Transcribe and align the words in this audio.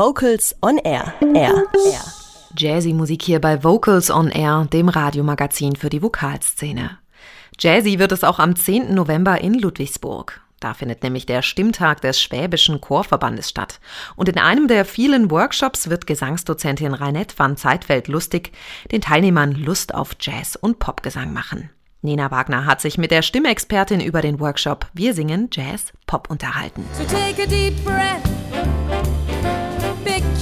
Vocals 0.00 0.56
on 0.62 0.78
Air. 0.78 1.12
Air. 1.20 1.66
Air. 1.74 2.00
Jazzy 2.56 2.94
Musik 2.94 3.22
hier 3.22 3.38
bei 3.38 3.62
Vocals 3.62 4.10
on 4.10 4.30
Air, 4.30 4.66
dem 4.72 4.88
Radiomagazin 4.88 5.76
für 5.76 5.90
die 5.90 6.00
Vokalszene. 6.00 6.96
Jazzy 7.58 7.98
wird 7.98 8.10
es 8.12 8.24
auch 8.24 8.38
am 8.38 8.56
10. 8.56 8.94
November 8.94 9.42
in 9.42 9.52
Ludwigsburg. 9.52 10.40
Da 10.58 10.72
findet 10.72 11.02
nämlich 11.02 11.26
der 11.26 11.42
Stimmtag 11.42 12.00
des 12.00 12.18
Schwäbischen 12.18 12.80
Chorverbandes 12.80 13.50
statt. 13.50 13.78
Und 14.16 14.30
in 14.30 14.38
einem 14.38 14.68
der 14.68 14.86
vielen 14.86 15.30
Workshops 15.30 15.90
wird 15.90 16.06
Gesangsdozentin 16.06 16.94
Reinette 16.94 17.38
van 17.38 17.58
Zeitfeld-Lustig 17.58 18.52
den 18.90 19.02
Teilnehmern 19.02 19.52
Lust 19.52 19.94
auf 19.94 20.16
Jazz 20.18 20.56
und 20.56 20.78
Popgesang 20.78 21.34
machen. 21.34 21.68
Nina 22.00 22.30
Wagner 22.30 22.64
hat 22.64 22.80
sich 22.80 22.96
mit 22.96 23.10
der 23.10 23.20
Stimmexpertin 23.20 24.00
über 24.00 24.22
den 24.22 24.40
Workshop 24.40 24.86
Wir 24.94 25.12
singen 25.12 25.50
Jazz 25.52 25.92
Pop 26.06 26.30
unterhalten. 26.30 26.86
So 26.94 27.04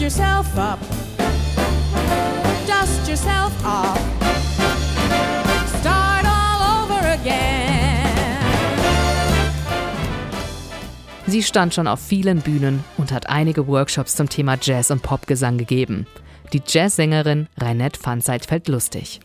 yourself 0.09 0.56
up, 0.56 0.79
dust 2.66 3.06
yourself 3.06 3.52
off. 3.62 4.01
Sie 11.27 11.42
stand 11.42 11.74
schon 11.74 11.86
auf 11.86 12.00
vielen 12.00 12.41
Bühnen 12.41 12.83
und 12.97 13.12
hat 13.12 13.28
einige 13.28 13.66
Workshops 13.66 14.16
zum 14.16 14.30
Thema 14.30 14.56
Jazz 14.59 14.91
und 14.91 15.02
Popgesang 15.02 15.59
gegeben. 15.59 16.06
Die 16.55 16.62
Jazzsängerin 16.66 17.47
Reinette 17.59 18.00
van 18.02 18.22
Seitfeld-Lustig. 18.22 19.20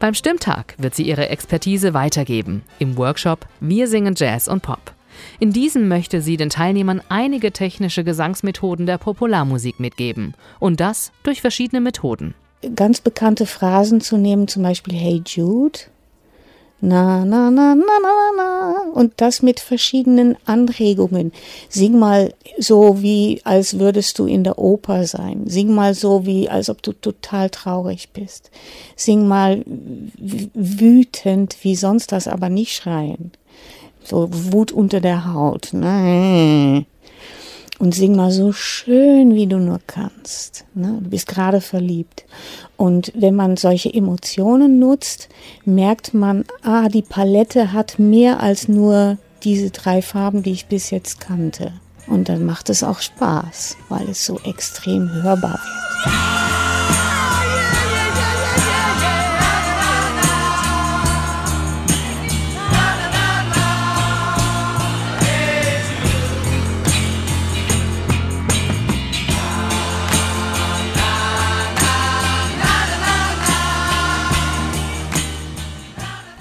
Beim 0.00 0.14
Stimmtag 0.14 0.74
wird 0.78 0.96
sie 0.96 1.04
ihre 1.04 1.28
Expertise 1.28 1.94
weitergeben 1.94 2.64
im 2.80 2.96
Workshop 2.96 3.46
Wir 3.60 3.86
singen 3.86 4.14
Jazz 4.16 4.48
und 4.48 4.62
Pop. 4.62 4.94
In 5.40 5.52
diesem 5.52 5.88
möchte 5.88 6.22
sie 6.22 6.36
den 6.36 6.50
Teilnehmern 6.50 7.02
einige 7.08 7.52
technische 7.52 8.04
Gesangsmethoden 8.04 8.86
der 8.86 8.98
Popularmusik 8.98 9.80
mitgeben. 9.80 10.34
Und 10.60 10.80
das 10.80 11.12
durch 11.22 11.40
verschiedene 11.40 11.80
Methoden. 11.80 12.34
Ganz 12.74 13.00
bekannte 13.00 13.46
Phrasen 13.46 14.00
zu 14.00 14.16
nehmen, 14.16 14.48
zum 14.48 14.62
Beispiel 14.62 14.94
Hey 14.94 15.22
Jude 15.26 15.80
na, 16.84 17.24
na, 17.24 17.50
na, 17.50 17.74
na, 17.74 17.98
na, 18.02 18.32
na. 18.36 18.90
Und 18.92 19.14
das 19.16 19.40
mit 19.40 19.58
verschiedenen 19.58 20.36
Anregungen. 20.44 21.32
Sing 21.70 21.98
mal 21.98 22.34
so, 22.58 23.00
wie 23.00 23.40
als 23.44 23.78
würdest 23.78 24.18
du 24.18 24.26
in 24.26 24.44
der 24.44 24.58
Oper 24.58 25.06
sein. 25.06 25.44
Sing 25.46 25.72
mal 25.74 25.94
so, 25.94 26.26
wie 26.26 26.50
als 26.50 26.68
ob 26.68 26.82
du 26.82 26.92
total 26.92 27.48
traurig 27.48 28.10
bist. 28.12 28.50
Sing 28.96 29.26
mal 29.26 29.64
wütend, 29.64 31.56
wie 31.62 31.74
sonst 31.74 32.12
das, 32.12 32.28
aber 32.28 32.50
nicht 32.50 32.74
schreien. 32.74 33.32
So 34.04 34.28
Wut 34.30 34.70
unter 34.70 35.00
der 35.00 35.32
Haut. 35.32 35.72
Ne? 35.72 36.86
und 37.78 37.94
sing 37.94 38.14
mal 38.14 38.30
so 38.30 38.52
schön, 38.52 39.34
wie 39.34 39.46
du 39.46 39.58
nur 39.58 39.80
kannst. 39.86 40.64
Ne? 40.74 41.00
Du 41.02 41.10
bist 41.10 41.26
gerade 41.26 41.60
verliebt. 41.60 42.24
Und 42.76 43.12
wenn 43.14 43.34
man 43.34 43.56
solche 43.56 43.92
Emotionen 43.92 44.78
nutzt, 44.78 45.28
merkt 45.64 46.14
man, 46.14 46.44
ah, 46.62 46.88
die 46.88 47.02
Palette 47.02 47.72
hat 47.72 47.98
mehr 47.98 48.40
als 48.40 48.68
nur 48.68 49.18
diese 49.42 49.70
drei 49.70 50.02
Farben, 50.02 50.42
die 50.42 50.52
ich 50.52 50.66
bis 50.66 50.90
jetzt 50.90 51.20
kannte. 51.20 51.72
Und 52.06 52.28
dann 52.28 52.44
macht 52.44 52.70
es 52.70 52.82
auch 52.82 53.00
Spaß, 53.00 53.76
weil 53.88 54.08
es 54.08 54.24
so 54.24 54.38
extrem 54.44 55.10
hörbar 55.10 55.58
wird. 56.04 56.43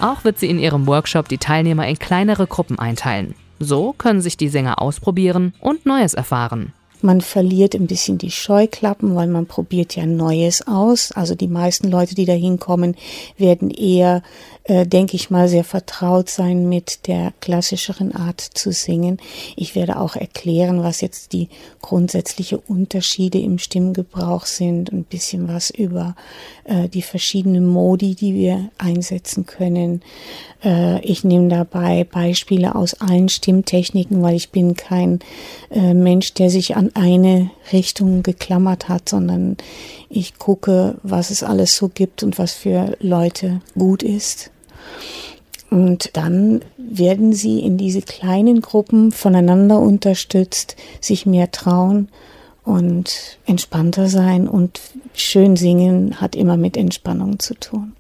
Auch 0.04 0.26
wird 0.26 0.38
sie 0.38 0.50
in 0.50 0.60
ihrem 0.60 0.86
Workshop 0.86 1.30
die 1.30 1.38
Teilnehmer 1.38 1.88
in 1.88 1.98
kleinere 1.98 2.46
Gruppen 2.46 2.78
einteilen. 2.78 3.36
So 3.60 3.94
können 3.94 4.20
sich 4.20 4.36
die 4.36 4.50
Sänger 4.50 4.82
ausprobieren 4.82 5.54
und 5.62 5.86
Neues 5.86 6.14
erfahren. 6.14 6.74
Man 7.04 7.20
verliert 7.20 7.76
ein 7.76 7.86
bisschen 7.86 8.18
die 8.18 8.32
Scheuklappen, 8.32 9.14
weil 9.14 9.28
man 9.28 9.46
probiert 9.46 9.94
ja 9.98 10.06
Neues 10.06 10.66
aus. 10.66 11.12
Also 11.12 11.36
die 11.36 11.50
meisten 11.50 11.92
Leute, 11.92 12.16
die 12.16 12.24
da 12.24 12.32
hinkommen, 12.32 12.96
werden 13.38 13.70
eher, 13.70 14.24
äh, 14.64 14.88
denke 14.88 15.18
ich 15.18 15.30
mal, 15.30 15.50
sehr 15.50 15.66
vertraut 15.66 16.30
sein 16.30 16.70
mit 16.70 17.08
der 17.08 17.34
klassischeren 17.42 18.16
Art 18.16 18.40
zu 18.40 18.72
singen. 18.72 19.18
Ich 19.58 19.76
werde 19.76 20.00
auch 20.00 20.16
erklären, 20.16 20.82
was 20.82 21.02
jetzt 21.02 21.34
die 21.34 21.50
grundsätzliche 21.82 22.58
Unterschiede 22.58 23.38
im 23.38 23.58
Stimmgebrauch 23.58 24.46
sind, 24.46 24.94
ein 24.94 25.04
bisschen 25.04 25.50
was 25.50 25.72
über 25.72 26.16
äh, 26.64 26.88
die 26.88 27.02
verschiedenen 27.02 27.68
Modi, 27.68 28.16
die 28.16 28.34
wir 28.34 28.70
einsetzen 28.78 29.46
können. 29.46 30.02
Äh, 30.64 31.02
ich 31.02 31.26
nehme 31.26 31.50
dabei 31.50 32.06
Beispiele 32.06 32.76
aus 32.76 32.94
allen 32.94 33.28
Stimmtechniken, 33.28 34.22
weil 34.22 34.36
ich 34.36 34.52
bin 34.52 34.76
kein 34.76 35.20
äh, 35.70 35.94
Mensch, 35.94 36.34
der 36.36 36.50
sich 36.50 36.78
an 36.78 36.92
eine 36.94 37.50
Richtung 37.72 38.24
geklammert 38.24 38.90
hat, 38.90 39.10
sondern 39.10 39.58
ich 40.10 40.38
gucke, 40.38 40.96
was 41.04 41.30
es 41.30 41.44
alles 41.44 41.76
so 41.76 41.90
gibt 41.90 42.24
und 42.24 42.38
was 42.38 42.54
für 42.54 42.98
Leute 43.00 43.62
gut 43.76 44.04
ist. 44.04 44.52
Und 45.70 46.12
dann 46.14 46.62
werden 46.78 47.34
sie 47.34 47.60
in 47.60 47.78
diese 47.78 48.04
kleinen 48.04 48.62
Gruppen 48.62 49.12
voneinander 49.12 49.80
unterstützt, 49.80 50.76
sich 51.02 51.26
mehr 51.26 51.50
trauen 51.50 52.10
und 52.64 53.40
entspannter 53.48 54.08
sein. 54.08 54.48
Und 54.48 54.80
schön 55.16 55.56
singen 55.56 56.22
hat 56.22 56.36
immer 56.36 56.58
mit 56.58 56.78
Entspannung 56.78 57.40
zu 57.40 57.56
tun. 57.56 57.94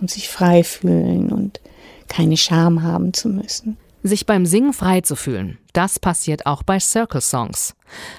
Und 0.00 0.10
sich 0.10 0.28
frei 0.28 0.64
fühlen 0.64 1.30
und 1.30 1.60
keine 2.08 2.36
Scham 2.36 2.82
haben 2.82 3.12
zu 3.12 3.28
müssen. 3.28 3.76
Sich 4.02 4.26
beim 4.26 4.46
Singen 4.46 4.72
frei 4.72 5.00
zu 5.00 5.16
fühlen, 5.16 5.58
das 5.72 5.98
passiert 5.98 6.46
auch 6.46 6.62
bei 6.62 6.78
Circle 6.78 7.20
Songs. 7.20 7.74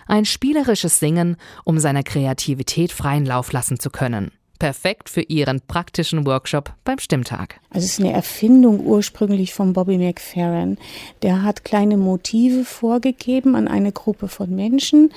Ein 0.07 0.25
spielerisches 0.25 1.00
Singen, 1.00 1.38
um 1.63 1.79
seiner 1.79 2.03
Kreativität 2.03 2.91
freien 2.91 3.25
Lauf 3.25 3.53
lassen 3.53 3.79
zu 3.79 3.90
können. 3.90 4.31
Perfekt 4.59 5.07
für 5.07 5.22
Ihren 5.22 5.62
praktischen 5.62 6.25
Workshop 6.25 6.73
beim 6.84 7.00
Stimmtag. 7.00 7.62
Also 7.69 7.85
es 7.85 7.94
ist 7.94 8.00
eine 8.01 8.12
Erfindung 8.12 8.81
ursprünglich 8.85 9.53
von 9.53 9.72
Bobby 9.72 9.97
McFerrin. 9.97 10.78
Der 11.22 11.44
hat 11.44 11.63
kleine 11.63 11.96
Motive 11.96 12.66
vorgegeben 12.66 13.56
an 13.56 13.69
eine 13.69 13.94
Gruppe 13.94 14.28
von 14.28 14.53
Menschen. 14.53 15.13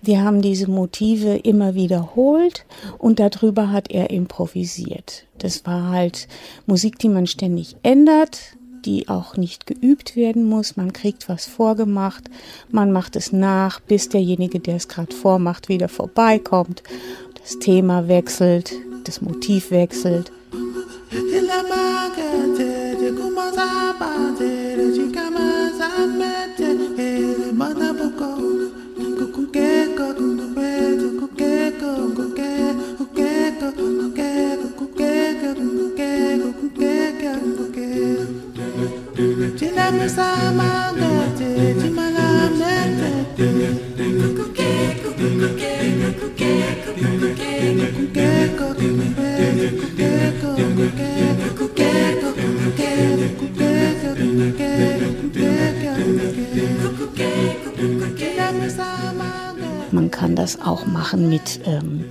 Die 0.00 0.18
haben 0.18 0.40
diese 0.40 0.70
Motive 0.70 1.36
immer 1.36 1.74
wiederholt 1.74 2.64
und 2.96 3.20
darüber 3.20 3.70
hat 3.70 3.90
er 3.90 4.08
improvisiert. 4.08 5.26
Das 5.36 5.66
war 5.66 5.90
halt 5.90 6.26
Musik, 6.64 6.98
die 6.98 7.10
man 7.10 7.26
ständig 7.26 7.76
ändert, 7.82 8.56
die 8.86 9.08
auch 9.08 9.36
nicht 9.36 9.66
geübt 9.66 10.16
werden 10.16 10.44
muss. 10.48 10.76
Man 10.76 10.92
kriegt 10.92 11.28
was 11.28 11.44
vorgemacht, 11.44 12.30
man 12.70 12.92
macht 12.92 13.16
es 13.16 13.32
nach, 13.32 13.80
bis 13.80 14.08
derjenige, 14.08 14.60
der 14.60 14.76
es 14.76 14.88
gerade 14.88 15.14
vormacht, 15.14 15.68
wieder 15.68 15.88
vorbeikommt. 15.88 16.82
Das 17.42 17.58
Thema 17.58 18.08
wechselt, 18.08 18.72
das 19.04 19.20
Motiv 19.20 19.70
wechselt. 19.70 20.32
Man 39.74 39.98
kann 48.56 49.25
das 60.46 60.62
auch 60.62 60.86
machen 60.86 61.28
mit 61.28 61.58
ähm, 61.64 62.04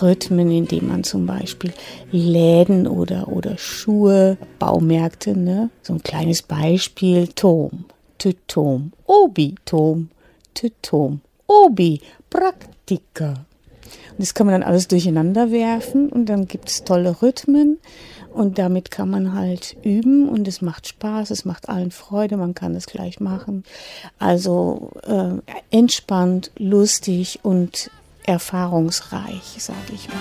Rhythmen, 0.00 0.50
indem 0.50 0.88
man 0.88 1.04
zum 1.04 1.26
Beispiel 1.26 1.74
Läden 2.10 2.86
oder, 2.86 3.28
oder 3.28 3.58
Schuhe, 3.58 4.38
Baumärkte, 4.58 5.36
ne? 5.36 5.68
so 5.82 5.92
ein 5.92 6.02
kleines 6.02 6.40
Beispiel, 6.40 7.28
Tom, 7.28 7.84
Tütom, 8.16 8.92
Obi, 9.04 9.56
Tom, 9.66 10.08
Tütom, 10.54 11.20
Obi, 11.46 12.00
Praktika. 12.30 13.44
Und 14.12 14.20
das 14.20 14.32
kann 14.32 14.46
man 14.46 14.58
dann 14.58 14.70
alles 14.70 14.88
durcheinander 14.88 15.50
werfen 15.50 16.08
und 16.08 16.30
dann 16.30 16.46
gibt 16.48 16.70
es 16.70 16.84
tolle 16.84 17.20
Rhythmen 17.20 17.78
und 18.32 18.58
damit 18.58 18.90
kann 18.90 19.10
man 19.10 19.34
halt 19.34 19.76
üben 19.82 20.28
und 20.28 20.48
es 20.48 20.62
macht 20.62 20.88
Spaß, 20.88 21.30
es 21.30 21.44
macht 21.44 21.68
allen 21.68 21.90
Freude, 21.90 22.36
man 22.36 22.54
kann 22.54 22.74
es 22.74 22.86
gleich 22.86 23.20
machen. 23.20 23.64
Also 24.18 24.90
äh, 25.02 25.34
entspannt, 25.70 26.50
lustig 26.56 27.40
und 27.42 27.90
erfahrungsreich, 28.24 29.56
sage 29.58 29.92
ich 29.94 30.08
mal. 30.08 30.16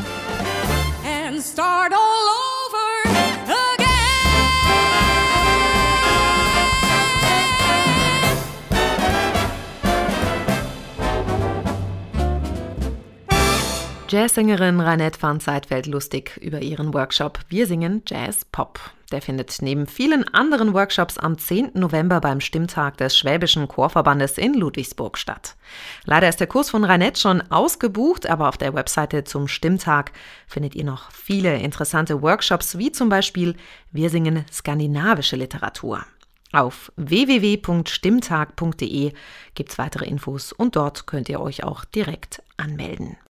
Jazzsängerin 14.11 14.81
Reinette 14.81 15.21
van 15.21 15.39
Seidfeld 15.39 15.85
lustig 15.85 16.35
über 16.41 16.61
ihren 16.61 16.93
Workshop 16.93 17.39
Wir 17.47 17.65
singen 17.65 18.01
Jazz 18.05 18.43
Pop. 18.43 18.77
Der 19.09 19.21
findet 19.21 19.61
neben 19.61 19.87
vielen 19.87 20.27
anderen 20.33 20.73
Workshops 20.73 21.17
am 21.17 21.37
10. 21.37 21.71
November 21.75 22.19
beim 22.19 22.41
Stimmtag 22.41 22.97
des 22.97 23.17
Schwäbischen 23.17 23.69
Chorverbandes 23.69 24.37
in 24.37 24.53
Ludwigsburg 24.53 25.17
statt. 25.17 25.55
Leider 26.03 26.27
ist 26.27 26.41
der 26.41 26.47
Kurs 26.47 26.69
von 26.69 26.83
Reinette 26.83 27.21
schon 27.21 27.41
ausgebucht, 27.49 28.27
aber 28.27 28.49
auf 28.49 28.57
der 28.57 28.73
Webseite 28.73 29.23
zum 29.23 29.47
Stimmtag 29.47 30.11
findet 30.45 30.75
ihr 30.75 30.83
noch 30.83 31.09
viele 31.11 31.55
interessante 31.59 32.21
Workshops, 32.21 32.77
wie 32.77 32.91
zum 32.91 33.07
Beispiel 33.07 33.55
Wir 33.93 34.09
singen 34.09 34.43
skandinavische 34.51 35.37
Literatur. 35.37 36.03
Auf 36.51 36.91
www.stimmtag.de 36.97 39.13
gibt's 39.55 39.77
weitere 39.77 40.03
Infos 40.03 40.51
und 40.51 40.75
dort 40.75 41.07
könnt 41.07 41.29
ihr 41.29 41.39
euch 41.39 41.63
auch 41.63 41.85
direkt 41.85 42.43
anmelden. 42.57 43.15